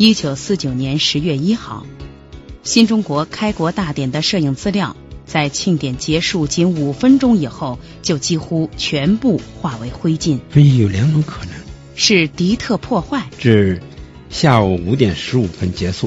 [0.00, 1.84] 一九四九年十月一号，
[2.62, 4.94] 新中国开国大典的摄影资料，
[5.26, 10.38] 在庆典结束仅五分钟以后，就几乎全部化为灰烬。
[10.50, 11.54] 分析有两种可能：
[11.96, 13.82] 是敌特破坏，至
[14.30, 16.06] 下午五点十五分结束；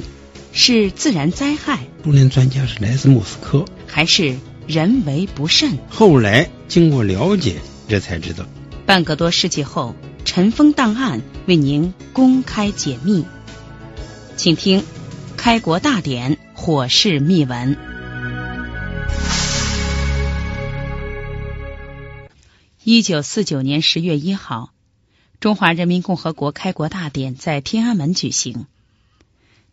[0.54, 4.38] 是自然灾害，苏联专家是来自莫斯科；还是
[4.68, 5.78] 人为不慎。
[5.90, 7.56] 后来经过了解，
[7.90, 8.46] 这才知道。
[8.86, 13.26] 半个多世纪后，尘封档案为您公开解密。
[14.42, 14.80] 请听
[15.38, 17.76] 《开国大典火势秘闻》。
[22.84, 24.74] 一九四九年十月一号，
[25.40, 28.66] 中华人民共和国开国大典在天安门举行。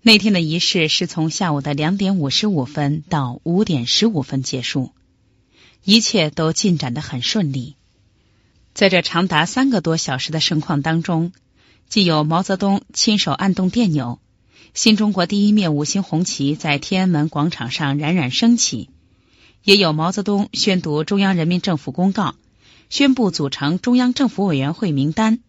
[0.02, 4.92] 那天的仪式是从下午的两点五十五分到五点十五分结束，
[5.82, 7.76] 一切都进展得很顺利。
[8.74, 11.32] 在这长达三个多小时的盛况当中，
[11.88, 14.20] 既有毛泽东亲手按动电钮。
[14.74, 18.90] 新中国第一面五星红旗在天安门广场上冉冉升起，
[19.64, 22.34] 也有毛泽东宣读中央人民政府公告，
[22.90, 25.40] 宣布组成中央政府委员会名单，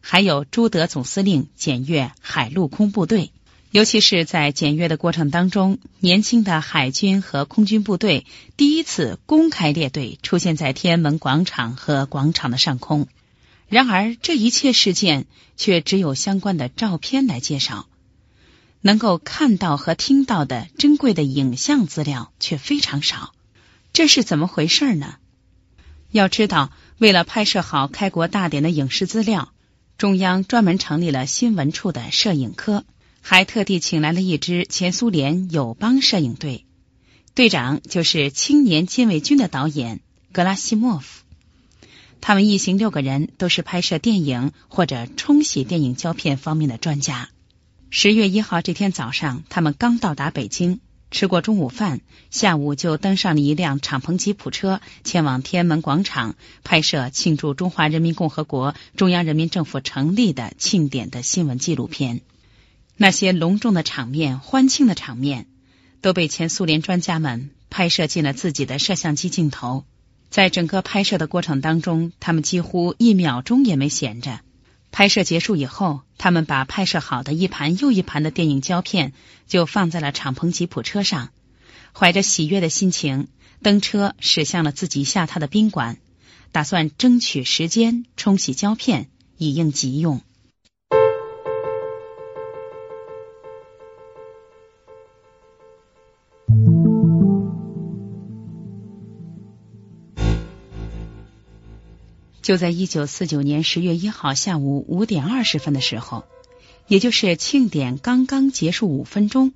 [0.00, 3.32] 还有朱德总司令检阅海陆空部队。
[3.70, 8.24] 尤其是在检阅的过程当中，年轻的海军和空军部队
[8.56, 13.08] 第一次公开列队出现在天安门广场和广场的上空。
[13.68, 17.88] 然而，这一切事件却只有相关的照片来介绍。
[18.86, 23.32] 能够看到和听到的珍贵的影像资料却非常少，
[23.94, 25.14] 这是怎么回事呢？
[26.10, 29.54] 要知道，为了拍摄好开国大典的影视资料，
[29.96, 32.84] 中央专门成立了新闻处的摄影科，
[33.22, 36.66] 还特地请来了一支前苏联友邦摄影队，
[37.34, 40.00] 队长就是青年禁卫军的导演
[40.30, 41.22] 格拉西莫夫。
[42.20, 47.30] 他们一行六个人都是拍摄电影或者冲洗电影胶片方面的专家。
[47.96, 50.80] 十月一号这天早上，他们刚到达北京，
[51.12, 56.34] 吃过中午饭，下午就登上了一辆敞篷吉普车，前往天安门广场
[56.64, 62.22] 拍摄庆祝中华人民共和国中央人民政府成立的庆典的新闻纪录片。
[62.96, 65.46] 那些隆重的场面、欢庆的场面，
[66.00, 69.84] 都被前苏联专家们拍摄进了自己的摄像机镜头。
[70.30, 74.40] 在整个拍摄的过程当中，他们几乎一秒钟也没闲着。
[74.94, 79.12] 拍摄结束以后，他们把拍摄好的一盘又一盘的电影胶片
[79.48, 81.30] 就放在了敞篷吉普车上，
[81.92, 83.26] 怀着喜悦的心情
[83.60, 85.98] 登车驶向了自己下榻的宾馆，
[86.52, 90.20] 打算争取时间冲洗胶片以应急用。
[102.44, 106.24] 就在一九四九年十月一号下午五点二十分的时候，
[106.86, 109.54] 也就是庆典刚刚结束五分钟，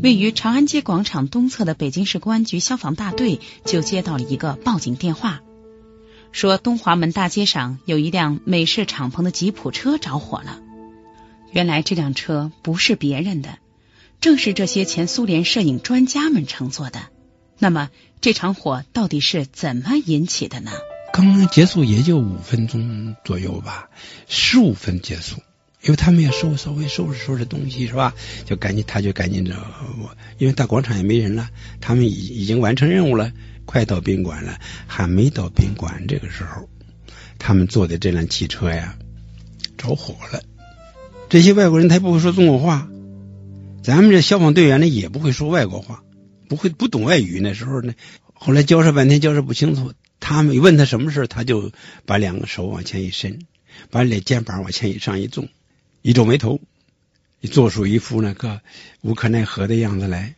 [0.00, 5.40] 位于长安街广场东侧的北京市公安局消防大队就接到了一个报警电话，
[6.30, 10.60] 说东华门大街上有一辆美式敞篷的吉普车着火了。
[11.50, 13.58] 原来这辆车不是别人的，
[14.20, 17.00] 正是这些前苏联摄影专家们乘坐的。
[17.58, 20.70] 那么这场火到底是怎么引起的呢？
[21.12, 23.90] 刚刚结束也就五分钟左右吧，
[24.28, 25.36] 十五分结束，
[25.82, 28.14] 因为他们要收稍微收拾收拾东西是吧？
[28.46, 29.54] 就赶紧他就赶紧着
[30.00, 31.50] 我，因为大广场也没人了，
[31.82, 33.30] 他们已已经完成任务了，
[33.66, 36.68] 快到宾馆了，还没到宾馆这个时候，
[37.38, 38.96] 他们坐的这辆汽车呀
[39.76, 40.42] 着火了。
[41.28, 42.88] 这些外国人他不会说中国话，
[43.82, 46.02] 咱们这消防队员呢也不会说外国话，
[46.48, 47.92] 不会不懂外语那时候呢，
[48.32, 49.92] 后来交涉半天交涉不清楚。
[50.24, 51.72] 他们问他什么事他就
[52.06, 53.40] 把两个手往前一伸，
[53.90, 55.48] 把脸肩膀往前一上一纵，
[56.00, 56.60] 一皱眉头，
[57.50, 58.60] 做出一副那个
[59.00, 60.36] 无可奈何的样子来。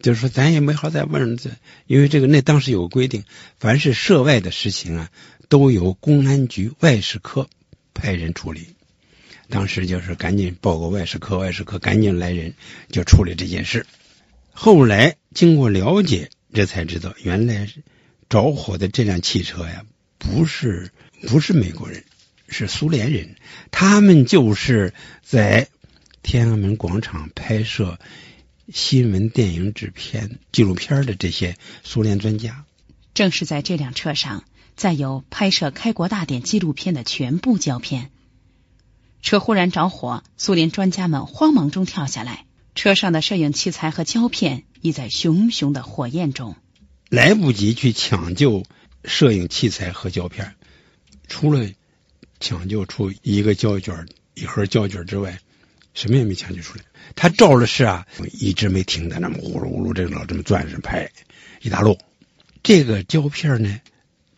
[0.00, 1.52] 就是说，咱也没好再问这，
[1.86, 3.24] 因为这个那当时有个规定，
[3.58, 5.10] 凡是涉外的事情啊，
[5.48, 7.48] 都由公安局外事科
[7.94, 8.74] 派人处理。
[9.48, 12.52] 当时就是赶紧报个外事科，外事科赶紧来人
[12.90, 13.86] 就处理这件事。
[14.52, 17.82] 后来经过了解，这才知道原来是。
[18.32, 19.84] 着火的这辆汽车呀，
[20.16, 20.90] 不是
[21.28, 22.02] 不是美国人，
[22.48, 23.36] 是苏联人。
[23.70, 25.68] 他们就是在
[26.22, 27.98] 天安门广场拍摄
[28.72, 32.64] 新闻、电影制片、纪录片的这些苏联专家。
[33.12, 34.44] 正是在这辆车上，
[34.76, 38.10] 载有拍摄开国大典纪录片的全部胶片。
[39.20, 46.56] 车忽然着火，苏联专家们慌忙中跳下来，车上的摄影器材和胶片已在熊熊的火焰中，
[47.12, 48.64] 来不及去抢救
[49.04, 50.54] 摄影器材和胶片，
[51.28, 51.68] 除了
[52.40, 55.38] 抢救出一个胶卷、一盒胶卷之外，
[55.92, 56.84] 什么也没抢救出来。
[57.14, 61.10] 他照了是啊，一直没停的，那么呼噜呼噜，这老这么转着拍
[61.60, 61.98] 一大路。
[62.62, 63.78] 这个胶片呢，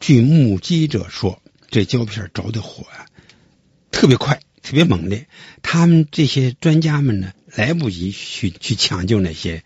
[0.00, 1.40] 据目击者说，
[1.70, 3.06] 这胶片着的火啊，
[3.92, 5.28] 特别快，特别猛烈。
[5.62, 9.62] 他们这些专家们呢，来不及去去抢救那些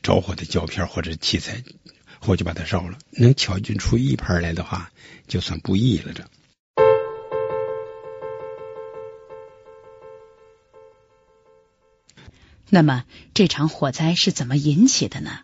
[0.00, 1.64] 着火的胶片或者器材，
[2.20, 2.98] 火就把它烧了。
[3.10, 4.92] 能抢救出一盘来的话，
[5.26, 6.12] 就算不易了。
[6.12, 6.24] 这。
[12.72, 15.40] 那么，这场火灾是怎么引起的呢？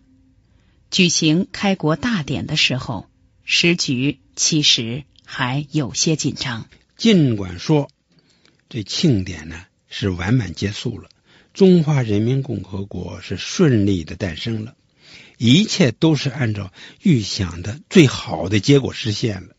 [0.92, 3.08] 举行开国大典的时候，
[3.42, 6.68] 时局其实还有些紧张。
[6.96, 7.90] 尽管说
[8.68, 11.08] 这庆典呢是完满结束了，
[11.52, 14.76] 中华人民共和国是顺利的诞生了，
[15.36, 16.72] 一切都是按照
[17.02, 19.56] 预想的最好的结果实现了。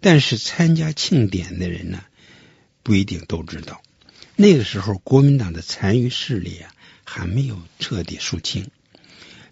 [0.00, 2.02] 但是参加庆典的人呢，
[2.82, 3.82] 不一定都知道，
[4.34, 6.74] 那个时候国民党的残余势力啊
[7.04, 8.68] 还没有彻底肃清。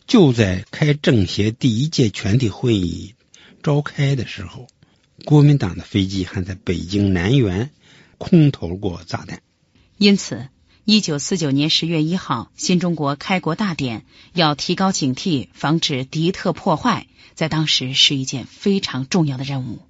[0.06, 3.14] 就在开政协第一届全体会议
[3.62, 4.66] 召开的时候，
[5.24, 7.70] 国民党的飞机还在北京南园
[8.18, 9.40] 空投过炸弹。
[9.98, 10.48] 因此，
[10.90, 17.06] 一九四九年十月一号，新中国开国大典要提高警惕，防止敌特破坏，
[17.36, 19.82] 在当时是一件非常重要的任务。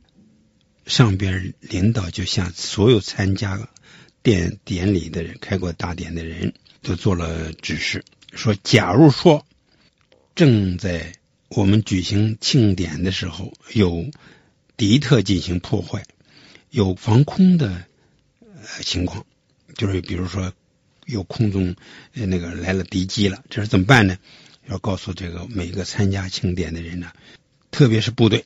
[0.85, 3.70] 上边领导就向所有参加
[4.23, 6.52] 典典礼的人、开国大典的人
[6.82, 8.05] 都做了指示，
[8.35, 9.46] 说：假如说。
[10.35, 11.14] 正在
[11.49, 14.11] 我们举行庆典的时候，有
[14.76, 16.05] 敌特进行破坏，
[16.69, 17.87] 有防空的
[18.82, 19.25] 情况，
[19.75, 20.53] 就是比如说
[21.10, 21.74] 有空中
[22.12, 24.16] 那个来了敌机了，这是怎么办呢？
[24.68, 27.10] 要告诉这个每个参加庆典的人呢，
[27.70, 28.44] 特别是部队，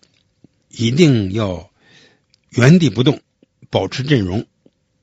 [0.70, 1.70] 一定要
[2.50, 3.20] 原地不动，
[3.68, 4.46] 保持阵容，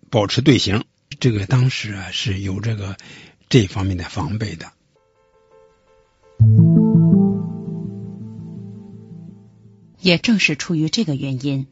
[0.09, 0.83] 保持队形。
[1.19, 2.97] 这个当时啊是有这个
[3.49, 4.71] 这方面的防备的。
[9.99, 11.67] 也正是出于这个原因，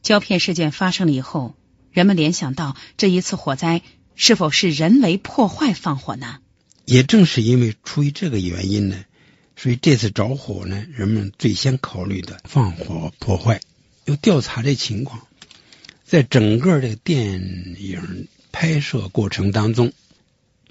[0.00, 1.54] 胶片事件发生了以后，
[1.90, 3.82] 人们联想到这一次火灾
[4.14, 6.38] 是否是人为破坏放火呢？
[6.84, 9.04] 也正是因为出于这个原因呢，
[9.56, 13.60] 所以这次着火呢，人们最先考虑的放火破坏。
[14.06, 15.26] 又调查这情况，
[16.04, 17.40] 在整个的电
[17.78, 19.92] 影拍摄过程当中，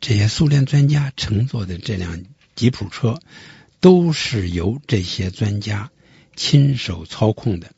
[0.01, 2.24] 这些苏联专家乘坐的这辆
[2.56, 3.21] 吉普车，
[3.80, 5.92] 都是由这些专家。
[6.35, 7.71] 亲手操控的，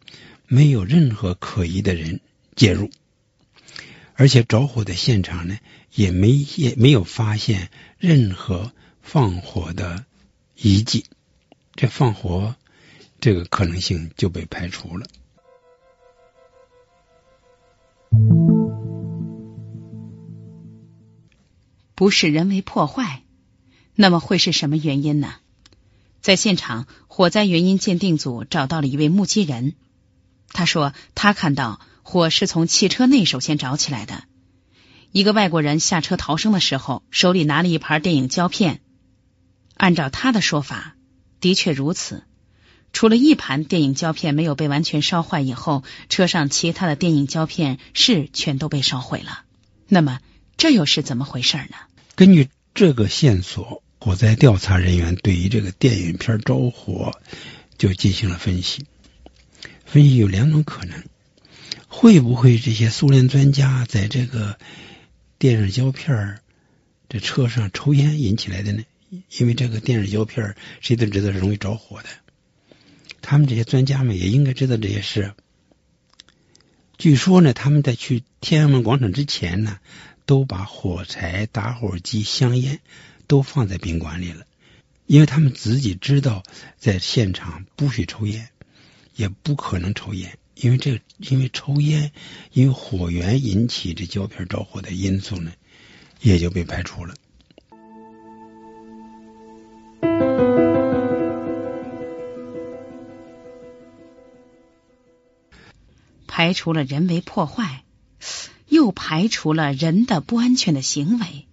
[0.45, 2.19] 没有任何可疑的人
[2.55, 2.91] 介入，
[4.21, 5.57] 而且着火的现场呢，
[5.95, 8.71] 也没也没有发现任何
[9.01, 10.05] 放火的
[10.55, 11.05] 遗迹，
[11.73, 12.55] 这放火
[13.19, 15.07] 这个可能性就被排除了。
[21.95, 23.23] 不是人为破坏，
[23.95, 25.33] 那么会是什么原因呢？
[26.21, 29.73] 在现场，火灾原因鉴定组找到了一位目击人。
[30.49, 34.23] 他说，他看到火是从汽车内首先着起来的。
[35.11, 38.81] 一个外国人下车逃生的时候，手里拿了一盘电影胶片。
[39.75, 40.95] 按照他的说法，
[41.39, 42.23] 的确如此。
[42.93, 49.43] 除了一盘电影胶片没有被完全烧坏以后，车上其他的电影胶片是全都被烧毁了。
[49.87, 50.19] 那么，
[50.57, 51.75] 这又是怎么回事呢？
[52.15, 53.83] 根据这个线索。
[54.03, 57.21] 火灾调查人员对于这个电影片着火
[57.77, 58.83] 就进行了分析，
[59.85, 61.03] 分析有两种可能：
[61.93, 64.57] 会不会这些苏联专家在这个
[65.37, 66.39] 电影胶片
[67.09, 68.83] 这车上抽烟引起来的呢？
[69.37, 72.07] 因为这个电影胶片谁都知道是容易着火的，
[73.21, 75.33] 他们这些专家们也应该知道这些事。
[76.97, 79.79] 据说呢，他们在去天安门广场之前呢，
[80.25, 82.79] 都把火柴、打火机、香烟。
[83.27, 84.45] 都放在宾馆里了，
[85.05, 86.43] 因为他们自己知道
[86.77, 88.49] 在现场不许抽烟，
[89.15, 92.11] 也不可能抽烟，因为这个，因为抽烟，
[92.53, 95.51] 因为火源引起这胶片着火的因素呢，
[96.21, 97.15] 也就被排除了。
[106.27, 107.83] 排除了人为破坏，
[108.67, 111.47] 又排除了人的不安全的行为。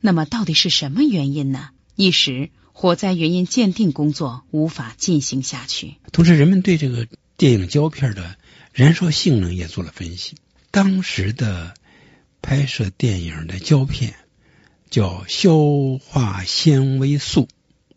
[0.00, 1.68] 那么到底是什么原因呢？
[1.96, 5.96] 一时火灾原因鉴定工作无法进行下去。
[6.12, 8.36] 同时，人们对这个电影胶片的
[8.72, 10.36] 燃烧性能也做了分析。
[10.70, 11.74] 当时的
[12.40, 14.14] 拍摄电影的胶片
[14.90, 15.56] 叫消
[16.02, 17.48] 化纤维素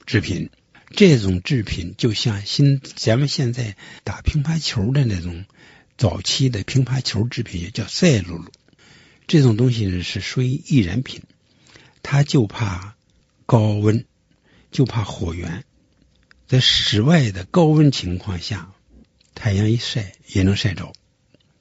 [0.06, 0.50] 制品，
[0.92, 5.46] 这种制品就像新咱们现在打乒乓球的那种
[5.98, 8.52] 早期的乒乓球制品，也叫赛璐璐。
[9.28, 11.24] 这种东西是属于易燃品，
[12.04, 12.96] 它就怕
[13.48, 14.06] 高温，
[14.72, 15.64] 就怕火源，
[16.48, 18.72] 在室外的高温情况下，
[19.36, 20.92] 太阳一晒也能晒着。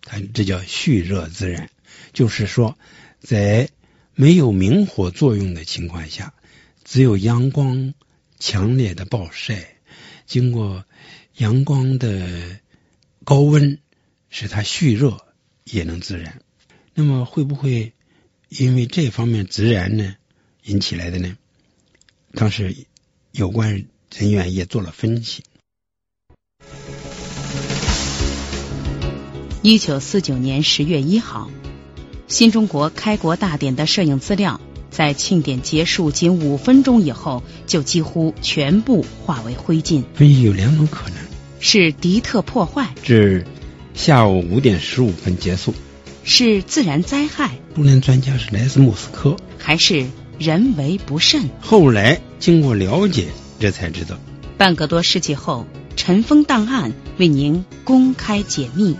[0.00, 1.68] 它这叫蓄热自燃，
[2.12, 2.78] 就是说，
[3.20, 3.68] 在
[4.14, 6.34] 没有明火作用的情况下，
[6.84, 7.94] 只有阳光
[8.38, 9.76] 强烈的暴晒，
[10.26, 10.84] 经过
[11.36, 12.60] 阳光的
[13.24, 13.78] 高温
[14.28, 15.26] 使它蓄热，
[15.64, 16.40] 也能自燃。
[16.94, 17.92] 那么会不会
[18.48, 20.14] 因为这方面自燃呢
[20.62, 21.36] 引起来的呢？
[22.32, 22.86] 当时
[23.32, 25.42] 有关人员也做了分析。
[29.66, 31.50] 一九四九年十月一号，
[32.28, 40.04] 新中国开国大典的摄影资料在庆典结束仅五分钟以后就几乎全部化为灰烬。
[40.12, 41.16] 分析有两种可能：
[41.60, 43.46] 是敌特破坏，至
[43.94, 45.72] 下午五点十五分结束。
[46.24, 50.04] 是自然灾害，苏联专家是来自莫斯科，还是
[50.38, 51.48] 人为不慎？
[51.62, 53.28] 后来经过了解，
[53.58, 54.18] 这才知道。
[54.58, 55.64] 半个多世纪后，
[55.96, 58.94] 尘封档案为您公开解密，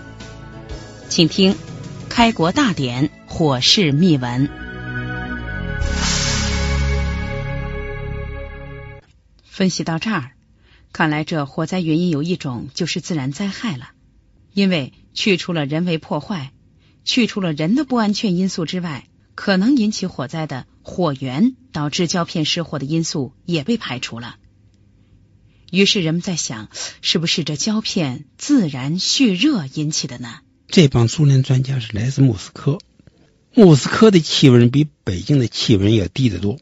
[1.15, 1.53] 请听
[2.09, 4.49] 《开国大典火势秘闻》。
[9.45, 10.31] 分析到这儿，
[10.91, 13.91] 看来这火灾原因有一种就是自然灾害了，
[14.51, 16.51] 因为去除了人为破坏。
[17.05, 24.35] 去除了人的不安全因素之外，可能引起火灾的火源导致胶片失火的因素也被排除了。
[25.71, 26.67] 于是人们在想，
[27.01, 30.39] 是不是这胶片自然蓄热引起的呢？
[30.67, 32.79] 这帮苏联专家是来自莫斯科，
[33.53, 36.59] 莫斯科的气温比北京的气温要低得多。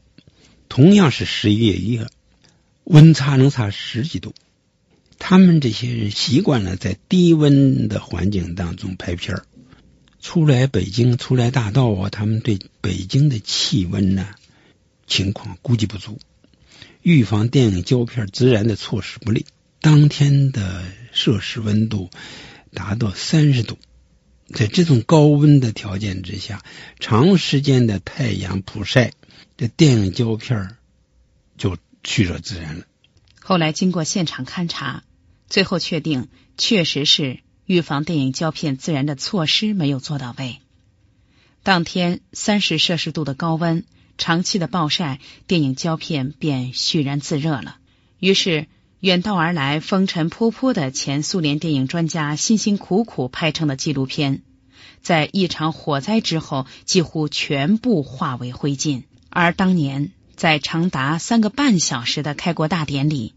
[0.68, 2.06] 同样是十一月一日，
[2.84, 4.34] 温差能差十几度。
[5.18, 9.44] 他们这些人习惯了在低温的环境当中拍片儿。
[10.20, 12.08] 出来北京，出来大道啊！
[12.08, 14.28] 他们对北京的气温呢
[15.06, 16.18] 情况估计不足，
[17.02, 19.46] 预防电影胶片自燃的措施不力。
[19.80, 20.82] 当天的
[21.12, 22.08] 摄氏温度
[22.72, 23.76] 达到三十度，
[24.52, 26.62] 在这种高温的条件之下，
[27.00, 29.12] 长时间的太阳曝晒，
[29.56, 30.76] 这电影胶片
[31.56, 32.84] 就蓄热自燃了。
[33.40, 35.04] 后来经过现场勘查，
[35.48, 37.40] 最后确定确实是。
[37.66, 40.60] 预防电影胶片自燃的措施没有做到位。
[41.62, 43.86] 当天三十摄氏度的高温，
[44.18, 47.78] 长期的暴晒，电影胶片便蓄燃自热了。
[48.18, 48.66] 于是，
[49.04, 54.40] 远道而来、风尘仆仆的前苏联电影专家辛辛苦苦拍成的纪录片，
[55.02, 59.02] 在一场火灾之后几乎全部化为灰烬。
[59.28, 63.34] 而当年在长达三个半小时的开国大典里，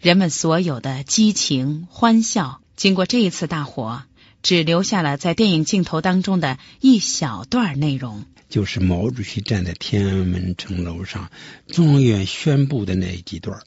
[0.00, 2.60] 人们所有的激情欢笑。
[2.74, 4.02] 经过这一次大火，
[4.42, 11.30] 只留下了在电影镜头当中的一小段内容，就是毛主席站在天安门城楼上，
[11.68, 13.60] 中央院宣布的那几段：“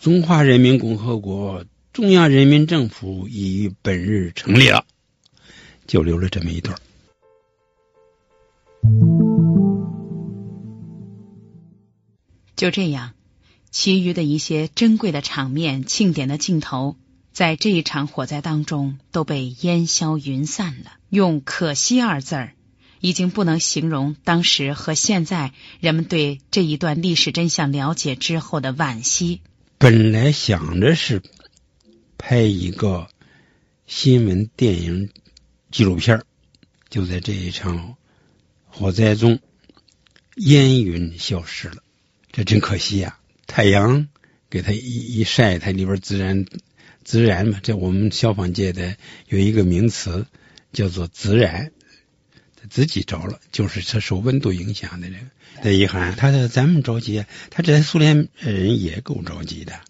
[0.00, 4.84] 中华人民共和国中央人民政府已于本日成立了。”
[5.86, 6.78] 就留了这么一段。
[12.54, 13.12] 就这样，
[13.70, 16.96] 其余的一些珍贵的场面、庆典的镜头。
[17.32, 20.92] 在这一场火灾当中，都被烟消云散了。
[21.10, 22.54] 用“可惜”二字儿，
[23.00, 29.40] 已经不能形容当时和现在人们对这一段历史真相了解之后的惋惜。
[29.82, 31.22] 本来想着是
[32.16, 33.08] 拍一个
[33.84, 35.10] 新闻电影
[35.72, 36.22] 纪录片
[36.88, 37.96] 就在这一场
[38.64, 39.40] 火灾中，
[40.36, 41.82] 烟云消失了。
[42.30, 43.18] 这真可惜呀！
[43.48, 44.06] 太阳
[44.48, 46.46] 给它一一晒，它里边自然。
[47.02, 48.96] 自燃嘛，这我们消防界的
[49.26, 50.28] 有一个名词
[50.72, 51.72] 叫做自燃，
[52.70, 55.62] 自己着了，就是他受温度影响的这个。
[55.62, 59.80] 的遗憾，他说咱们着急，他这苏联人也够着急的。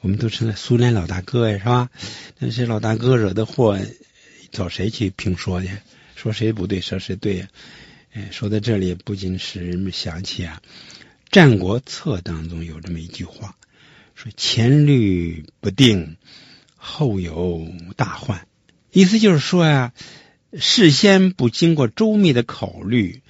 [0.00, 1.90] 我们都成了苏联老大哥呀，是吧？
[2.38, 3.78] 那是老大哥惹的祸，
[4.50, 5.70] 找谁去评说去？
[6.16, 7.48] 说谁不对，说谁对呀？
[8.12, 10.60] 哎，说到这里，不禁使人们想起啊，
[11.30, 13.54] 《战国策》当中有这么一句话，
[14.14, 16.16] 说前虑不定。
[16.82, 18.46] 后有大患，
[18.90, 19.92] 意思就是说呀，
[20.52, 23.22] 事先不经过周密的考虑，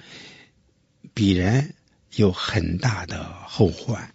[1.13, 1.73] 必然
[2.15, 4.13] 有很大的后患。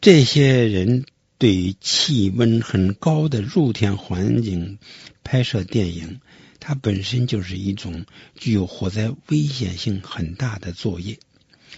[0.00, 1.04] 这些人
[1.36, 4.78] 对于气温很高的露天环境
[5.22, 6.20] 拍摄电影，
[6.60, 8.06] 它本身就是一种
[8.36, 11.18] 具有火灾危险性很大的作业。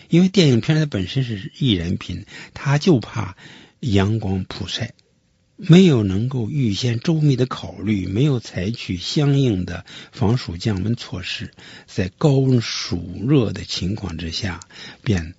[0.09, 3.37] 因为电影片它本身是易燃品，它就怕
[3.81, 4.95] 阳光曝晒，
[5.57, 11.53] 没有能够预先周密的考虑，没有采取相应的防暑降温措施，
[11.87, 14.61] 在高温暑热的情况之下，
[15.03, 15.35] 便。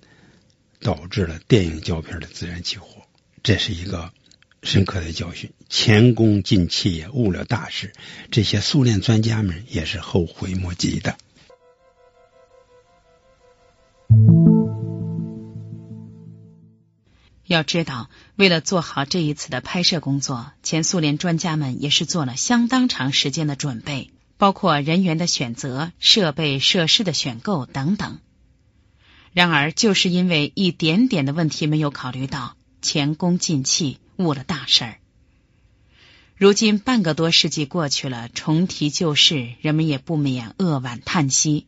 [0.80, 3.06] 导致了电影胶片的自燃起火，
[3.42, 4.12] 这是一个
[4.62, 5.50] 深刻的教训。
[5.70, 7.94] 前功尽弃也，误了大事。
[8.30, 11.16] 这些苏联专家们也是后悔莫及的。
[17.46, 28.18] 要知道，为了做好这一次的拍摄工作，前苏联专家们也是做了相当长时间的准备，包括人员的选择、设备设施的选购等等。
[29.32, 34.98] 然而，就是因为一点点的问题没有考虑到，前功尽弃，误了大事儿。
[36.36, 41.66] 如今半个多世纪过去了，重提旧事，人们也不免扼腕叹息。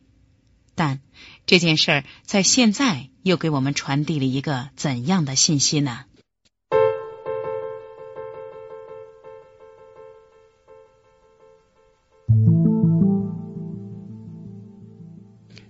[0.77, 1.01] 但
[1.47, 6.05] 这件事儿在现在又给我们传递了一个怎样的信息呢？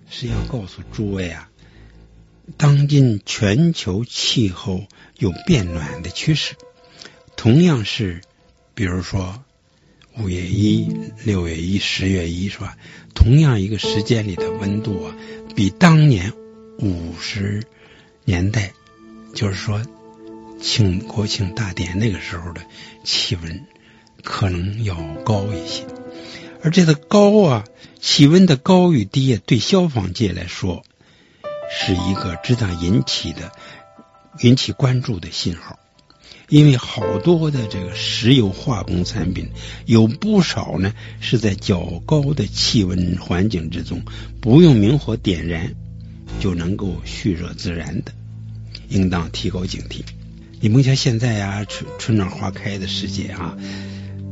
[0.10, 1.50] 是要告诉诸位啊。
[2.58, 4.88] 当今全球气候
[5.18, 6.56] 有变暖的趋势，
[7.38, 8.22] 同样是，
[8.74, 9.42] 比如说
[10.20, 10.90] 五月一、
[11.24, 12.78] 六月一、十月一，是吧？
[13.14, 15.16] 同样一个时间里的温度啊，
[15.56, 16.34] 比当年
[16.80, 17.64] 五十
[18.26, 18.74] 年代，
[19.34, 19.82] 就是说
[20.60, 22.62] 庆国庆大典那个时候的
[23.04, 23.66] 气温，
[24.24, 25.86] 可能要高一些。
[26.64, 27.64] 而这个高啊，
[28.00, 30.84] 气温的高与低，对消防界来说。
[31.70, 33.52] 是一个值得引起的、
[34.40, 35.78] 引起关注的信号，
[36.50, 39.50] 因为好多的这个石油化工产品，
[39.86, 44.02] 有不少呢是在较高的气温环境之中，
[44.42, 45.76] 不用明火点燃
[46.40, 48.12] 就能够蓄热自燃的，
[48.90, 50.02] 应当提高警惕。
[50.60, 53.58] 你甭瞧现在啊，春春暖花开的世界啊，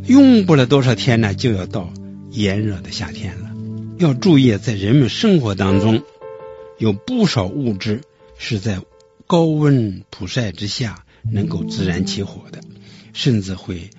[0.07, 1.93] 用不了多少天呢，就要到
[2.31, 3.51] 炎热的夏天了。
[3.99, 6.03] 要注意，在人们生活当中。
[6.77, 8.01] 有不少物质
[8.37, 8.81] 是在
[9.27, 12.61] 高温曝晒之下能够自燃起火的，
[13.13, 13.89] 甚至会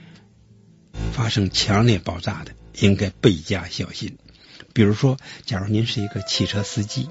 [1.12, 4.16] 发生强烈爆炸的，应该倍加小心。
[4.72, 7.08] 比如说，假如您是一个汽车司机，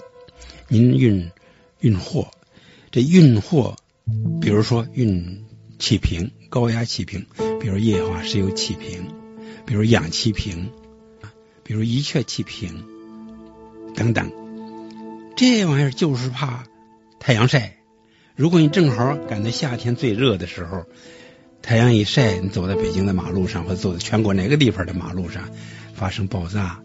[0.68, 1.32] 您运
[1.80, 2.32] 运货，
[2.92, 3.76] 这运货，
[4.42, 5.46] 比如说运
[5.80, 7.26] 气瓶、高压气瓶，
[7.60, 9.08] 比如液化石油气瓶，
[9.66, 10.72] 比如氧气瓶，
[11.64, 12.84] 比如乙炔气瓶
[13.96, 14.32] 等等。
[15.36, 16.64] 这玩意儿就是怕
[17.20, 17.78] 太阳晒。
[18.36, 20.84] 如果你正好赶在夏天最热的时候，
[21.62, 25.44] 太阳一晒，你走在北京的马路上，或者走在全国哪个地方的马路上，
[25.94, 26.82] 发生爆炸，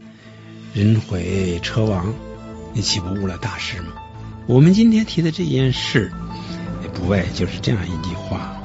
[0.75, 2.15] 人毁车亡，
[2.73, 3.95] 你岂不误了大事吗？
[4.47, 6.13] 我们今天提的这件事，
[6.95, 8.57] 不外就是这样一句话。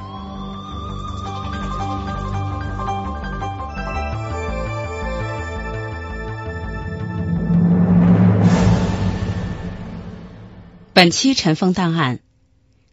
[10.92, 12.16] 本期《尘封档案》，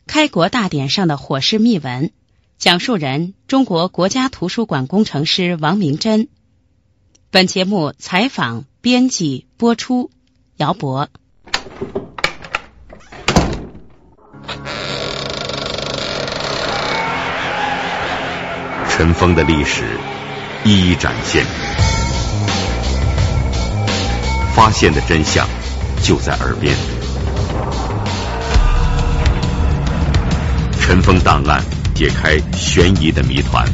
[0.06, 2.12] 开国大典上的火势秘闻，
[2.58, 6.28] 讲述人：中国国家图书馆工程师王明珍。
[7.32, 10.12] 本节目采访、编辑、播出，
[10.58, 11.10] 姚博。
[18.90, 19.98] 尘封的历史
[20.64, 21.44] 一一展现，
[24.54, 25.48] 发现的真相
[26.04, 27.03] 就在耳边。
[30.94, 31.60] 尘封档案，
[31.96, 33.66] 解开悬疑的谜团。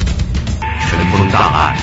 [0.79, 1.75] 尘封档案。